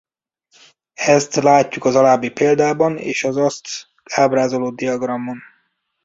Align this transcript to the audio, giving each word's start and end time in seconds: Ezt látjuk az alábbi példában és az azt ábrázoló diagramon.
Ezt 0.93 1.35
látjuk 1.35 1.85
az 1.85 1.95
alábbi 1.95 2.31
példában 2.31 2.97
és 2.97 3.23
az 3.23 3.35
azt 3.37 3.67
ábrázoló 4.13 4.69
diagramon. 4.69 5.37